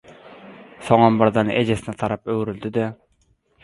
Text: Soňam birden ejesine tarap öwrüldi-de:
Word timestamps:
Soňam 0.87 1.21
birden 1.23 1.53
ejesine 1.59 1.97
tarap 2.03 2.35
öwrüldi-de: 2.39 2.93